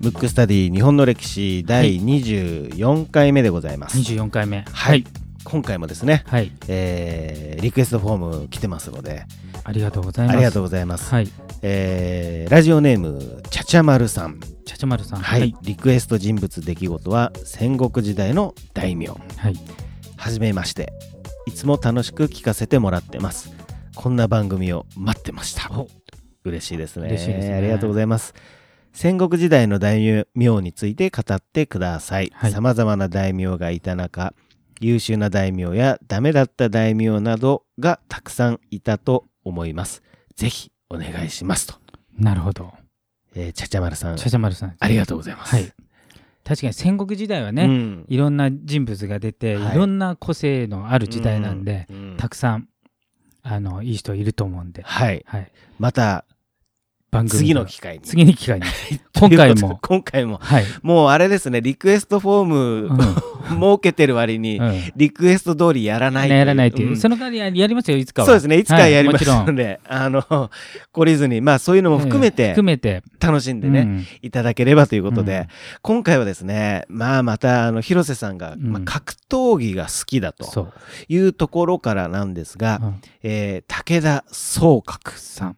[0.00, 4.64] ブックスタディ日本の歴史第24回目でございます、24回目。
[4.72, 5.04] はい。
[5.44, 6.50] 今回もですね、はい。
[6.66, 9.24] えーリクエストフォーム来てますので
[9.62, 10.36] ありがとうございます。
[10.36, 11.28] ありがとうございます、はい。
[11.62, 14.40] えーラジオネームちゃちゃまるさん。
[14.64, 15.20] ちゃちゃまるさん。
[15.20, 19.06] はい、リクエスト人物出来事は戦国時代の大名。
[19.06, 19.54] はい。
[20.16, 20.92] はじめまして。
[21.46, 23.52] いつも楽しく聞かせてもらってます。
[23.94, 25.70] こんな番組を待ってました。
[25.70, 25.86] お
[26.44, 27.06] 嬉しいですね。
[27.08, 27.54] 嬉しいですね。
[27.54, 28.34] ありがとうございます。
[28.92, 32.30] 戦国時代の大名について語ってください。
[32.34, 32.52] はい。
[32.52, 34.34] さまざまな大名がいた中
[34.80, 40.02] 優秀な大名やダメだった大名などがたくさんいたと思います。
[40.36, 41.74] ぜひお願いしますと、
[42.18, 42.72] なるほど。
[43.34, 44.16] えー、ちゃちゃまるさん。
[44.16, 44.76] ちゃちゃまるさん。
[44.78, 45.54] ありがとうございます。
[45.54, 45.72] はい。
[46.44, 48.04] 確かに戦国時代はね、うん。
[48.08, 49.74] いろんな人物が出て、はい。
[49.74, 51.96] い、ろんな個性のある時代なんで、うん。
[51.96, 52.16] うん。
[52.16, 52.68] たくさん
[53.42, 55.24] あのいい人いると思うんで、はい。
[55.26, 56.24] はい、また
[57.12, 58.00] 番組次の機会に。
[58.00, 58.66] 次の機会に。
[59.14, 59.78] 今回も。
[59.82, 60.38] 今回も。
[60.40, 62.96] はい、もうあれですねリクエストフォーうん。
[62.96, 63.14] ム
[63.50, 64.80] 設けてる割に、うん。
[64.96, 66.96] リクエスト通りやらないねやらないっていう、うん。
[66.96, 68.26] その代わりややりますよいつかは。
[68.26, 69.56] そうですねいつかやりますはいもちろん。
[69.56, 73.02] ので、あの懲りずにまあそういうのも含めええて含めて。
[73.20, 74.06] 楽しんでね、うん。
[74.22, 75.46] いただければということで、うん。
[75.82, 78.72] 今回はですねまあまたあの広瀬さんが、うん。
[78.72, 80.72] まあ、格闘技が好きだと
[81.08, 82.94] いうところからなんですが、うん。
[83.22, 85.56] えー武田総閣さん。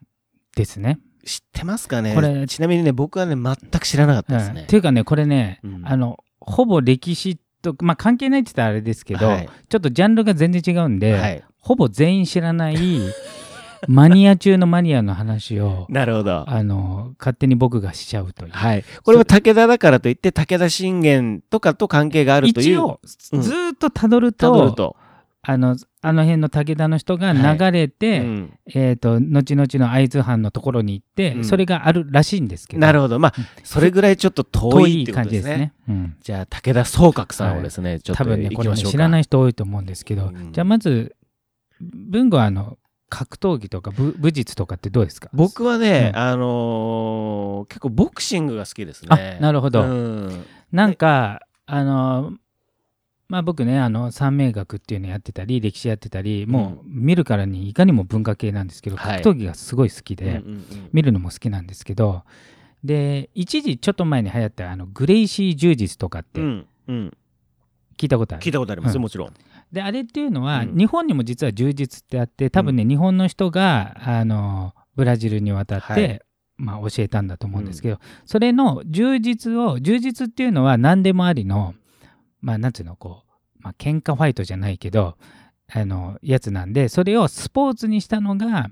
[0.55, 2.13] ですね知ってますかね？
[2.13, 4.59] これちなみにね僕はね全く知らなかったですね。
[4.61, 4.67] うんっ。
[4.67, 5.81] ていうかねこれね、うん。
[5.83, 9.49] あのほぼ歴史とまあ関係ないって言ったらあれですけど、はい。
[9.67, 12.77] ちょっとジャンルが全然違うんで、はい、ほぼ全員知らない
[13.87, 16.49] マニア中のマニアの話をなるほど。
[16.49, 18.51] あの勝手に僕がしちゃうという。
[18.51, 22.65] はい、これは武田だからといって武田信玄とかと関係があるという。
[22.67, 22.99] 一応、
[23.33, 23.41] うん。
[23.41, 24.95] ずーっとたどるたとどると、
[25.41, 27.57] あのあの辺の武田の人がはい。
[27.57, 28.59] 流れて、うん。
[28.67, 31.43] えー、と後々の会津藩のところに行って、うん。
[31.43, 32.81] それがあるらしいんですけど。
[32.81, 33.17] なるほど。
[33.19, 35.73] まあそれぐらいちょっと遠遠い感じですすね。
[35.89, 36.15] うん。
[36.21, 40.51] じゃあ武田総閣さんをですね、ちょっと多分ねこれね知らない人多いと思うんですけど、うん。
[40.51, 41.15] じゃあまず
[41.81, 42.77] 文吾はあの
[43.09, 45.29] 格闘技とか武武術とかってどうですか？
[45.33, 46.19] 僕はね、うん。
[46.19, 49.37] あのー結構ボクシングが好きですね。
[49.39, 49.81] あなるほど。
[49.81, 50.45] うん。
[50.71, 52.33] なんかあの
[53.27, 59.17] まあ僕ねあの三名学っていうのやってたり歴史やってたりもう見るからにいかにも文化系なんですけど、はい。
[59.23, 60.89] 格闘技がすごい好きで、うんうんうん。
[60.93, 62.23] 見るのも好きなんですけど
[62.83, 67.17] で一時ちょっと前に流行ったあのグレイシー柔術とかってうんうん。
[67.97, 69.01] 聞いたことある、聞いたことあります、うん。
[69.01, 69.33] もちろん。
[69.71, 70.77] であれっていうのは、うん。
[70.77, 76.21] 日本にも実は柔術ってあって多分ね、日本の人があのブラジルに渡って、はい。
[76.57, 81.73] まあ、教えたんだと思うんですけど、それの柔術を柔術っていうのは何でもありの
[82.45, 85.17] まあなんていうのこう、まあ喧嘩ファイトじゃないけど
[85.73, 88.67] あのやつなんでそれをスポーツにしたのが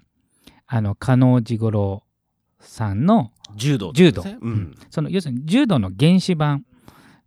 [0.68, 2.04] あの加納治五郎
[2.60, 4.54] さんの柔道柔道、ううん。
[4.54, 6.66] んその要するに柔道の原始版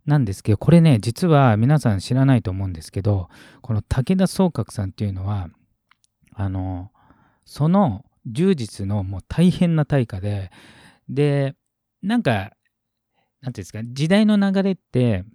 [0.05, 3.27] なんですけどこれね実は皆さん知らないと思うんですけど
[3.61, 5.49] この武田総閣さんっていうのは
[6.33, 6.91] あの
[7.45, 10.49] その柔術のもう大変な大家で
[11.09, 11.55] で
[12.01, 12.51] なんか
[13.41, 15.25] なんていうんですか時代の流れって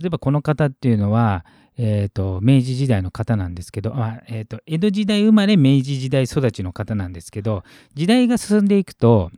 [0.00, 1.44] 例えばこの方っていうのは、
[1.76, 7.62] えー、と明治時代の方なんですけど、あえー、と江戸時代生まれ明治時代育ちの方なんですけど
[7.94, 9.30] 時代が進んでいくと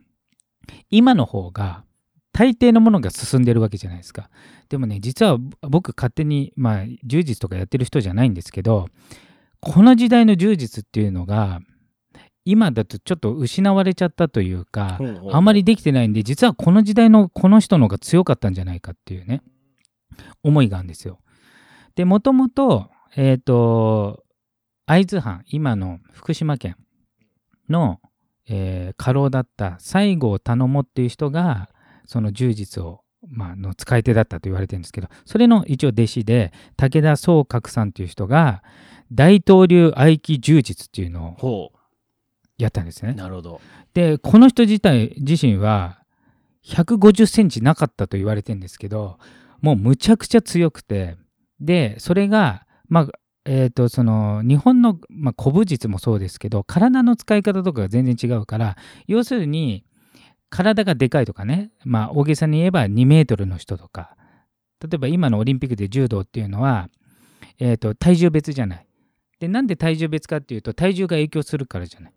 [0.89, 1.83] 今の方が
[2.33, 4.29] 大抵のものが進んでるわけじゃないですか。
[4.69, 8.87] でもね実は僕勝手にまあ柔術とかやってる人じゃないんですけど
[9.59, 11.61] この時代の柔術っていうのが
[12.45, 14.99] 今だとちょっと失われちゃったというか
[15.31, 19.41] あまりできてないんで実はこの時代のこの人の方が強かったんじゃないかっていうね
[20.43, 21.19] 思いがあるんですよ。
[21.95, 24.23] でもともとえっ、と
[24.85, 26.77] 会津藩今の福島県
[27.69, 27.99] の、
[28.47, 31.69] えー家老だった西郷頼母っていう人が
[32.05, 38.63] その柔術を、まあの使い手だったと言われてるんですけどそれの一応弟子で武田総閣さんっていう人が
[39.11, 41.71] 大東流合気柔術っていうのをほ
[42.57, 43.11] やったんですね。
[43.11, 43.61] うなるほど
[43.93, 45.99] でこの人自体自身は
[46.63, 49.17] 150センチなかったと言われてるんですけど
[49.67, 51.17] もうむちゃくちゃ強くて
[51.59, 53.07] でそれがまあ
[53.43, 58.77] えー、とその日本の、まあ、古武術もそうですけど体の使い方とかが全然違うから
[59.07, 59.83] 要するに
[60.49, 64.15] 体がでかいとかね、まあ、大げさに言えば2メートルの人とか
[64.81, 66.87] 例えば今のオリンピックで柔道っていうのは、
[67.59, 68.87] えー、と体重別じゃない。
[69.39, 72.13] でなんで体重別かっていうと体重が影響するからじゃない。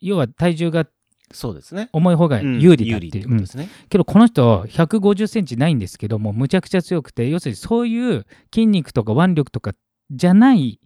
[0.00, 0.86] 要は体重が
[1.32, 1.88] そうですね。
[1.92, 2.60] 重い方がうん。
[2.60, 9.72] 有利だっていう、ことですね、けどこの人150センチないんですけどもうむちゃくちゃ強くて要するにそういう筋肉とか腕力とか
[10.10, 10.80] じゃない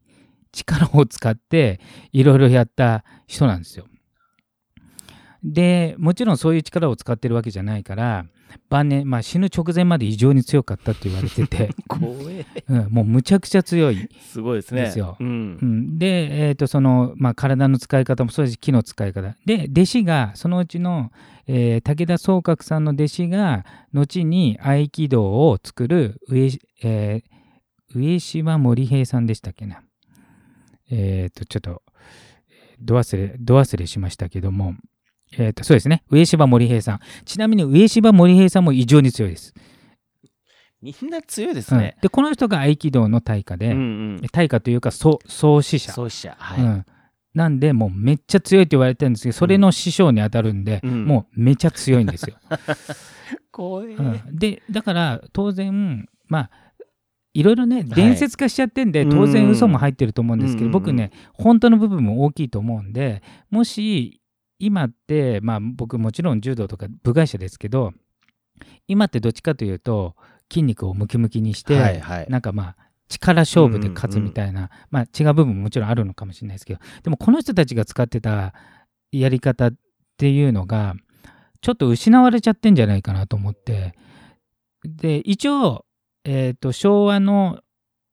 [0.52, 1.80] 力を使って
[2.12, 3.86] いろいろやった人なんですよ。
[5.42, 8.26] でもちろんそういう力を使ってるわけじゃないから
[8.68, 12.46] 晩年、まあ、死ぬ直前まで異常に強かったって言われてて、 怖え。
[12.68, 14.08] うん、もうむちゃくちゃ強い。
[14.20, 14.82] すごいですね。
[14.82, 15.16] ですよ。
[15.18, 15.58] ううん。
[15.62, 19.36] ん、で、えーとそのまあ、体の使い方もそうですし木の使い方。
[19.44, 21.10] で弟子がそのうちの、
[21.46, 26.50] えー武田宗覚さんの弟子が後に合気道を作る上,、
[26.82, 29.82] えー上島森平さんでしたっけな。
[30.90, 31.82] えっ、とちょっと
[32.80, 34.74] ど忘れど忘れしましたけども、
[35.32, 36.02] えー、とそうですね。
[36.10, 37.00] 上島森平さん。
[37.24, 39.54] ちなみに上島森平さんも異常に強いです、
[40.82, 41.94] みんな強いですね。
[41.96, 42.00] うん。
[42.02, 43.80] でこの人が合気道の大家で、うんう
[44.14, 44.20] ん。
[44.32, 45.92] 大家というか創創始者。
[45.92, 46.36] 創始者。
[46.38, 46.64] はい。
[46.64, 46.86] うん、
[47.34, 51.04] なんでもうめっちゃ強いって言われてるんですけどそれの師匠に当たるんで、うん。
[51.04, 52.36] もうめちゃ強いんですよ。
[53.52, 54.20] 怖えうん。
[54.36, 56.50] でだから当然まあ
[57.34, 57.84] いろいろねい。
[57.84, 60.72] 伝説化しちゃってんで、当然嘘も入ってると思うんですけど、うん。
[60.72, 64.19] 僕ね本当の部分も大きいと思うんでもし
[64.60, 67.92] 今ってまあ僕もちろん柔道とか部外者ですけど
[68.86, 70.14] 今ってどっちかというと
[70.50, 72.26] 筋肉をムキムキにして、はいはい。
[72.28, 72.76] なんかまあ
[73.08, 78.54] 力勝負で勝つみたいな、まあ違う部分ももちろんあるのかもしれないですけどでもこの人たちが使ってた
[79.10, 79.72] やり方っ
[80.16, 80.94] ていうのが
[81.60, 83.94] ちょっと失われちゃってんじゃないかなと思って
[84.84, 85.84] で一応、
[86.24, 87.60] えー、と昭和の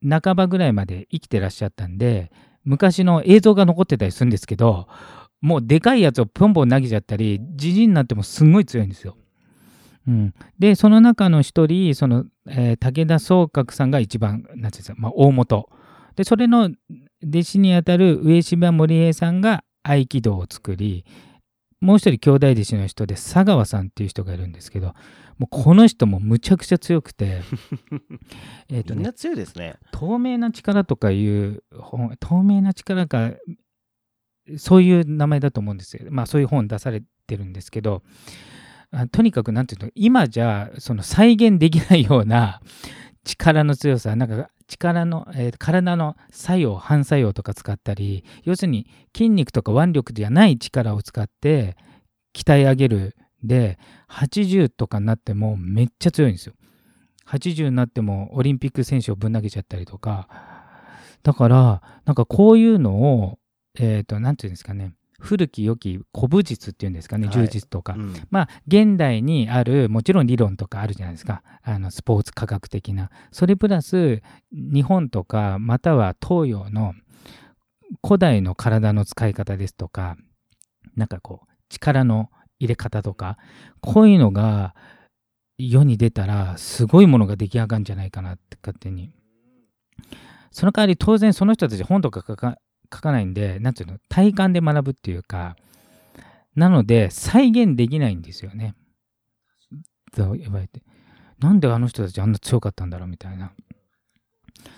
[0.08, 2.32] 半ばぐらいまで生きてらっしゃったんで
[2.64, 4.88] 昔の映像が残ってたりするんですけど
[5.42, 9.18] もうでかいやつをポンポン投げちゃったりじじいになってもすんごい強いんですよ。
[10.08, 15.70] うん、でその中の一人その、えー武田宗覚さんが一番なんていうんですか、まあ、大元。
[16.16, 16.72] でそれの
[17.24, 21.06] 弟子にあたる上島森平さんが合気道を作り
[21.80, 24.94] もう一人兄弟弟子の人で佐川さんっていう人がいるんですけど
[25.38, 27.42] もうこの人もむちゃくちゃ強くて
[28.70, 29.76] えっとねみんな強いですね。
[29.92, 33.32] 透明な力とかいう本透明な力か
[34.58, 38.04] そういう名前だと思うんですよまあそういう本出されてるんですけど
[39.12, 42.62] とにかくなんていうの今じゃその再現できないような
[43.26, 51.76] 力の強さなんか力の、えー体の作用反作用とか使ったり要するに筋肉とか腕力じゃない力を使って
[52.34, 53.78] 鍛え上げるで
[54.10, 56.54] 80とかになってもめっちゃ強いんですよ。
[57.28, 60.30] 80になってもオリンピック選手をぶん投げちゃったりとか
[61.24, 63.38] だからなんかこういうのを
[63.80, 64.94] えっ、と何て言うんですかね。
[65.20, 67.28] 古き良き古武術っていうんですかね。
[67.28, 67.36] はい。
[67.36, 68.14] 柔術とか、うん。
[68.30, 71.42] まあ現代にあるもちろん理論とかあるじゃないですか。
[71.64, 73.10] あのスポーツ科学的な。
[73.32, 74.22] それプラス
[74.52, 76.94] 日本とかまたは東洋の
[78.06, 80.18] 古代の体の使い方ですとか
[80.96, 82.30] なんかこう力の
[82.60, 83.38] 入れ方とか
[83.82, 84.76] こういうのが
[85.58, 89.12] 世に出たらすごいものが出来上がるんじゃないかなって勝手に。
[90.52, 92.58] その代わり当然その人たち本とか
[92.94, 95.56] 書かないんでなんていうの体感で学ぶっていうか
[96.56, 98.76] なので再現できないんですよね。
[100.16, 100.82] と言われて。
[101.40, 103.52] なんであの人たちあんな強かったんだろうみたいな。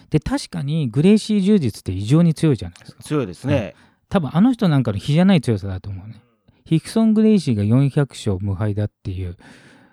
[0.10, 3.04] で確かにグレイシー柔術って異常に強いじゃないですか。
[3.04, 3.76] 強いですね。
[4.10, 6.22] 多分あの人なんかの比じゃない強さだと思うね。
[6.66, 9.38] ヒクソン・グレイシーが400勝無敗だっていう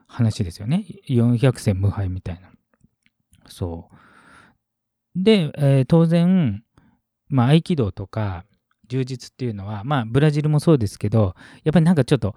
[0.08, 0.84] 話ですよね。
[1.08, 2.50] 400戦無敗みたいな。
[3.48, 5.22] そう。
[5.22, 6.64] で、えー当然
[7.28, 8.44] まあ合気道とか
[8.88, 11.34] 柔術っていうのはまあブラジルもそうですけど
[11.64, 12.34] やっぱりなんかちょっと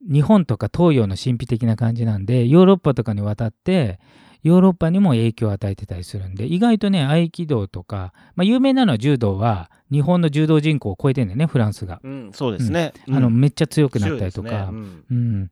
[0.00, 4.00] 日本とか東洋の神秘的な感じなんでヨーロッパとかに渡って
[4.42, 12.92] ヨーロッパにも影響を与えてたりするんで意外とね合気道とか、まあ、有名なのは柔道は日本の柔道人口を超えてるんだよねフランスが、うんそうですね。
[13.08, 13.40] あのうん。
[13.40, 14.56] めっちゃ強くなったりとか、ね。
[14.56, 15.04] うん。
[15.10, 15.50] うん、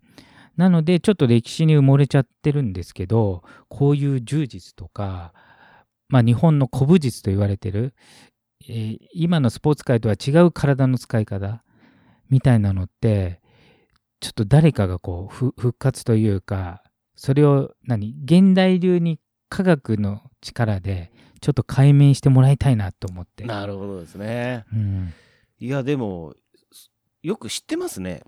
[0.56, 5.32] なのでちょっと歴史に埋もれちゃってるんですけどこういう柔術とか、
[6.08, 7.94] まあ、日本の古武術と言われてる、
[8.70, 11.62] えー今のスポーツ界とは違う体の使い方
[12.28, 13.40] みたいなのって
[14.20, 16.82] ちょっと誰かがこうふ復活というか
[17.16, 23.44] それを何現代流に科学の力でちょっと解明してもらいたいなと思って。
[23.44, 24.64] なるほどですね。
[24.72, 25.12] うん。
[25.58, 26.34] いやでも
[27.22, 28.22] よく知ってますね。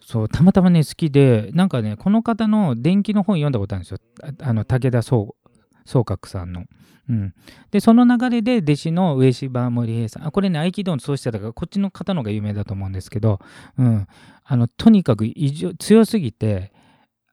[0.00, 3.98] そうたまたまね好きでなんかねこの方の伝記の本読んだことあるんですよ。
[4.22, 5.34] ああの武田宗
[5.84, 6.64] 宗覚さんの。
[7.06, 7.34] うん、
[7.70, 10.26] でその流れで弟子の上島森平さん。
[10.26, 13.40] あこれね合気道の創始者だからこっちの方の方が有名だと思うんですけど、
[13.78, 14.06] うん、
[14.42, 16.72] あのとにかく異常強すぎて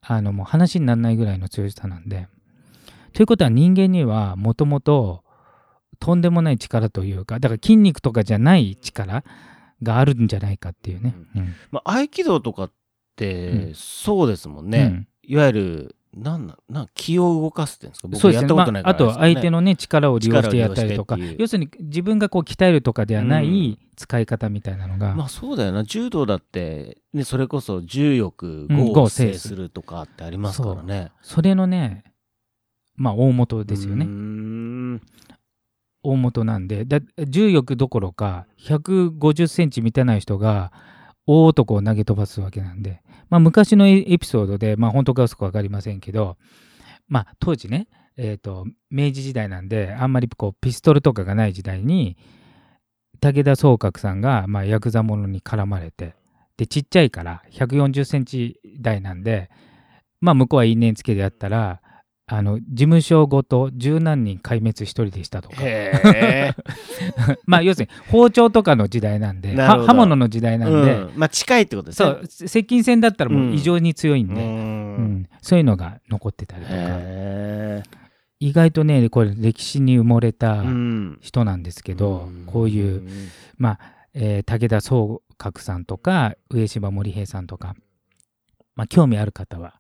[0.02, 2.28] あのもう話にならないぐらいの強さなんで。
[3.14, 5.24] ということは人間にはもともと
[6.00, 9.24] とんでもない力というかだから筋肉とかじゃない力
[9.84, 11.16] があるんじゃないかっていうね。
[11.36, 11.54] うん。
[11.72, 12.72] まあ合気道とかっ
[13.16, 13.76] て、うん。
[13.76, 15.08] そうですもんね、うん。
[15.24, 18.08] いわゆるなんなんなん気を動かすってんですか？
[18.08, 18.48] 僕そうですね。
[18.50, 19.34] やったことないまあ、あとかられですけどね。
[19.34, 23.46] 相手のね力を利用してやったりとか要するに自分がこう鍛えるとかではなうん。
[23.46, 25.84] い使い方みたいなのが、まあそうだよな。
[25.84, 31.12] 柔道だって、ね、それこそ重欲うん豪を豪を制するとかってありますからね。
[31.22, 32.04] それのね
[32.96, 34.08] まあ大元ですよね。
[36.04, 36.84] 大元なんで。
[36.86, 40.72] だ重力どころか150センチ満たない人が
[41.28, 46.38] 大男を投げ飛ばすわけなんで、まあ、昔のエピソードで、まあ、本当か嘘か分かりませんけど、
[47.08, 47.88] まあ、当時ね、
[48.18, 52.18] えー、と明治時代なんであんまりこうピストルとかがない時代に
[53.20, 56.16] 武田総覚さんが、まあ、ヤクザ者に絡まれて
[56.58, 59.50] でちっちゃいから140センチ台なんで、
[60.20, 61.81] まあ、向こうは因縁つけでやったら
[62.34, 65.58] あの事務所ごと十何人壊滅一人でしたとか。
[65.60, 66.54] へ
[67.46, 70.58] まあ要するに包丁とかの時代なんで刃物の時代え。
[70.58, 71.20] なんで、うん。
[71.20, 72.20] まあ近いってことですそね。
[72.24, 74.52] う接近戦だったらもう異常に強いんで、ううん。
[75.24, 76.76] んそういうのが残ってたりとか。
[76.78, 77.84] へ
[78.40, 81.18] 意外とねこれ歴史に埋もれえたうん。
[81.22, 82.44] 人なんですけど、ん。
[82.46, 83.04] こういう、
[83.58, 83.80] まあ
[84.14, 87.76] えー武田総覚さんとか上島森平さんとか、
[88.76, 89.74] まあ、興味ある方は、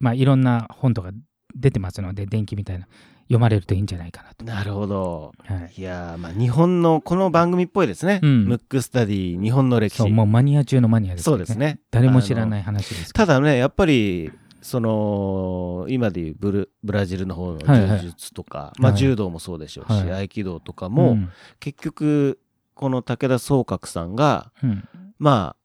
[0.00, 1.10] まあ、いろんな本とか
[1.54, 2.86] 出てますので電気みたいな
[3.22, 4.44] 読まれるといいんじゃないかなと。
[4.44, 5.32] なるほど。
[5.44, 8.20] はいいやーまあ日本のこの番組っぽいですね。
[8.22, 10.08] うんムックスタディ日本の歴史。
[10.08, 11.80] もうマニア中のマニアですよそうですね。
[11.90, 12.62] 誰も知らないい。
[12.62, 22.40] 話ですただねやっぱりその今でいうブルブラジルの方の柔術とか、まあ、はい柔道もそうでしょうし、はい合気道とかも、ん結局
[22.74, 24.88] この武田総覚さんがうん
[25.18, 25.57] まあ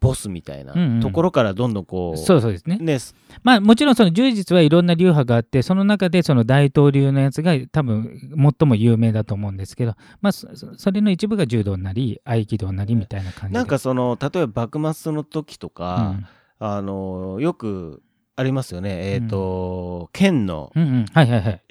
[0.00, 1.00] ボスみたいなうんうん。
[1.00, 2.78] ところからどんどんこう、そうそうですね。
[2.80, 2.98] ね。
[3.42, 13.58] まあもちろんその柔術はいろんな流派があってその中でその大東流のやつが多分最も有名だと思うんですけど、まあ、そそれの一部が柔道なり合気道なりみたいな感じで。
[13.58, 16.26] なんかその例えば幕末の時とうか、ん。
[16.58, 18.02] あのよく
[18.36, 19.12] ありますよね。
[19.12, 21.62] えっ、と、剣の、うんうん、はいはいはい。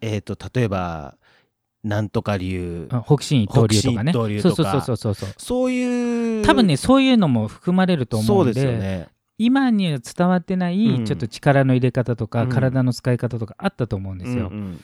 [0.00, 1.16] えっ、と例えば
[1.84, 2.88] なんとか流。
[2.90, 4.12] あ北進一刀流とかね。
[4.12, 5.30] そうそうそうそうそう。
[5.36, 6.44] そういう。
[6.44, 9.08] 多分ねそういうのも含まれると思そううんでですよね。
[9.38, 11.04] 今には伝わってないうん。
[11.04, 12.48] ちょっと力の入れ方とか、うん。
[12.48, 14.48] 体の使い方とかあったと思うんですよ。
[14.48, 14.80] うんうん。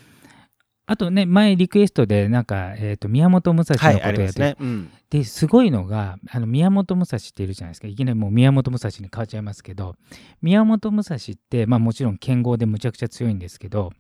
[0.87, 4.33] あとね前リクエストでなんか、えー、と宮本武蔵のことやって。
[4.33, 4.91] すね、うん。
[5.11, 7.89] ですごいのがあの宮本武蔵っているじゃないですか。
[7.89, 9.97] いきなりもう宮本武蔵に変わっちゃいますけど
[10.43, 11.21] 宮本武蔵っ
[11.51, 13.93] て、まあ、もちろん剣豪でむちゃくちゃ強いんですけど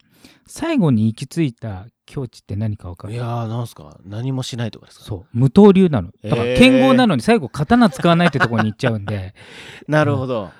[0.46, 3.14] 最後に行き着いた境地って何か分かる？
[3.14, 3.98] いやーなんすか？
[4.04, 5.04] 何もしないとかですか？
[5.04, 5.26] そう。
[5.32, 6.10] 無刀流なの。
[6.22, 9.34] だから剣豪なのに最後刀使わないってところに行っちゃうんで。
[9.88, 10.50] なるほど、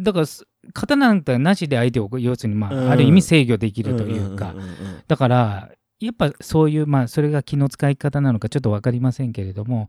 [0.00, 2.90] だからす刀なんてなしで相手を要するに、まあうん。
[2.90, 4.68] ある意味制御できるというか、んんんうん
[5.06, 9.88] だからやっぱそういうまあそれが気の使い方なのかちょっと分かりませんけれども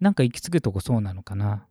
[0.00, 1.64] なんか行き着くとこそうなのかな。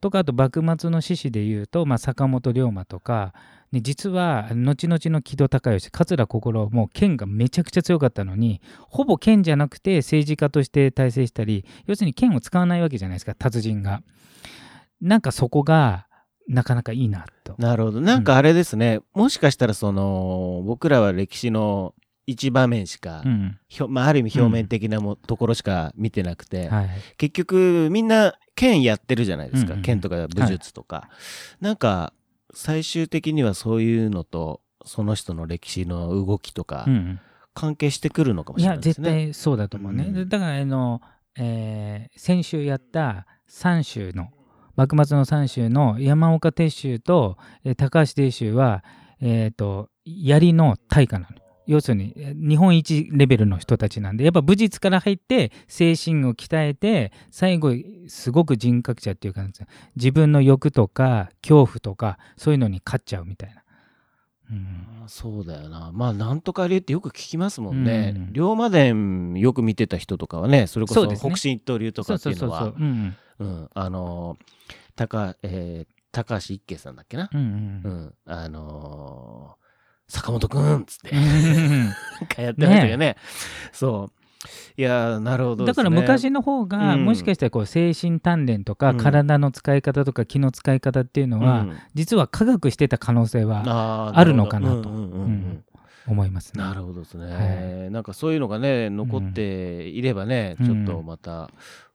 [0.00, 3.34] とかあと幕末の志士でいうと、まあ、坂本龍馬とか、
[3.72, 14.02] ね、実は後々の木戸孝允桂心も剣がめちゃくちゃ強かったのにほぼ剣じゃなくて政治家として体制したり要するに剣を使わないわけじゃないですか達人が。
[15.00, 16.06] なんかそこが
[16.46, 17.54] なかなかいいなと。
[17.58, 18.00] なるほど。
[18.00, 21.94] なんかあれですね、もしかしたらその僕らは歴史の
[22.26, 23.58] 一場面しか、うん。
[23.88, 26.88] まあ、ある意味表面的なも、ところしか見てなくて、はい。
[27.16, 31.08] 結局みんな剣やってるじゃないですか、うんうん剣とか武術とか、
[31.60, 32.12] なんか
[32.54, 37.20] 最終的にはそういうのとその人の歴史の動きとかうん
[37.52, 39.32] 関係してくるのかもいや絶しれないですね。
[39.32, 40.28] 対そうだと思うね、うん。
[40.28, 41.00] だからあの、
[41.36, 44.28] えー先週やった三州の
[44.76, 48.84] 幕末の三州の山岡鉄舟と、えー高橋鉄舟は、
[49.20, 57.74] えー、と槍の大家なの要するにえー日本一レベルの人たちなんでやっぱ武術から入って精神を鍛えて最後
[58.08, 59.66] すごく人格者っていうかなんですよ。
[59.96, 63.62] 自分の欲とか恐怖とかそういうのに勝っちゃうみたいな。
[64.50, 65.04] うん。
[65.04, 65.90] あそうだよな。
[65.92, 68.32] まあなんとか流ってよく聞きますもんね、うん。
[68.32, 72.72] 龍馬伝よく見てた人とかはねそれこそ北進一刀流とかっていうのは
[73.74, 74.44] あのー
[74.96, 77.92] 高えー高橋一慶さんだっけな、うんうんうん。
[77.92, 78.14] うん。
[78.26, 79.59] あのー
[80.10, 82.42] 坂本くんっつって。
[82.42, 83.16] やってましたよね。
[83.72, 84.12] そう。
[84.76, 85.68] いやーなるほどね。
[85.68, 87.04] だから昔の方が、うん。
[87.04, 88.96] もしかしたらこう精神鍛錬とか、うん。
[88.96, 91.76] 体の使い方とか気の使い方っていうのは、うん。
[91.94, 94.88] 実は科学してた可能性はあるのかなと
[96.08, 96.62] 思いますね。
[96.64, 100.66] なるほどですね、はなんかそういうのがね残っていればね、うん。
[100.66, 101.50] ちょっとまた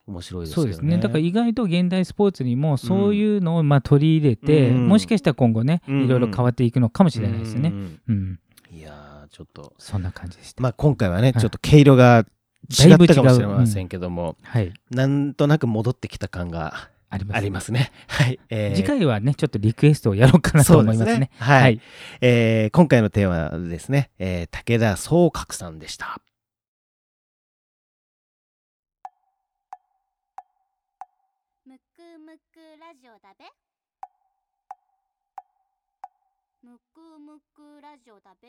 [0.06, 0.54] 面白いですね。
[0.54, 0.98] そうですね。
[0.98, 7.70] だから意外と現代スポーツにもそういうのをまあ取り入れて、うん、もしかしたら今後ね、いろいろ変わっていくのかもしれないですね。
[7.70, 10.62] うん、うん、いやちょっとそんな感じでした。
[10.62, 12.24] まあ今回はね、ちょっと毛色が
[12.70, 16.90] 違ったかもしれませんけども、うんはい、なんとなく戻ってきた感が。
[17.08, 17.92] あり,ますね。
[18.08, 21.14] はい、えー、次回はね、ちょっとリクエストをやろうかなと思いますね。
[21.14, 21.80] すねはい、はい、
[22.20, 26.20] えー、今回のテーマはですね、えー、武田総角さんでした。
[33.16, 33.46] オだべ？
[36.62, 38.48] むくむくラジオだべ？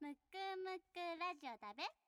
[0.00, 0.18] むく
[0.64, 2.05] むくラジオだべ？